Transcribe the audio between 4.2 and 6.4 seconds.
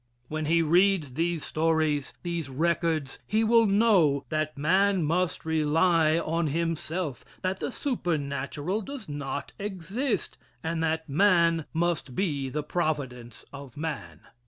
that man must rely